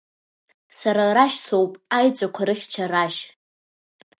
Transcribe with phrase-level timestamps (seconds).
[0.79, 3.21] Сара Рашь соуп аеҵәақәа рыхьча Рашь.